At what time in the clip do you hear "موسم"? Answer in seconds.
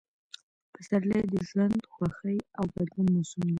3.15-3.43